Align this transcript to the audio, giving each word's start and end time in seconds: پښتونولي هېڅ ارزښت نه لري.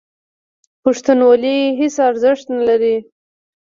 پښتونولي 0.83 1.57
هېڅ 1.79 1.95
ارزښت 2.09 2.45
نه 2.55 2.61
لري. 2.69 2.95